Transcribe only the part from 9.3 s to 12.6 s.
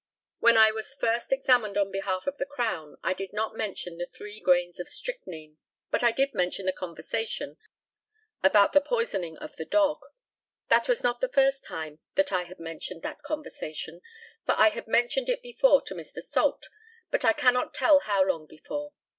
of the dog. That was not the first time that I had